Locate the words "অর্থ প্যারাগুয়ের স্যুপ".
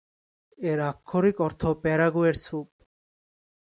1.41-2.69